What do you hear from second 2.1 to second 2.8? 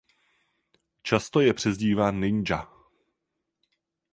Ninja.